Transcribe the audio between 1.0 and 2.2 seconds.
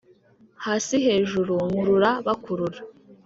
hejuru nkurura